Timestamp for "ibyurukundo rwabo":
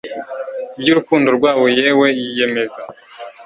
0.77-1.65